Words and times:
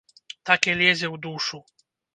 Так 0.51 0.61
і 0.73 0.75
лезе 0.81 1.07
ў 1.13 1.25
душу. 1.29 1.57